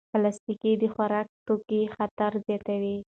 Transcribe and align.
پلاستیک 0.11 0.63
د 0.81 0.83
خوراکي 0.93 1.35
توکو 1.47 1.79
خطر 1.95 2.31
زیاتوي. 2.45 2.97